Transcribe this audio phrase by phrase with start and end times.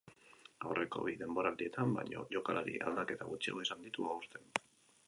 [0.69, 4.53] Aurreko bi denboraldietan baino jokalari aldaketa gutxiago izan ditu aurten.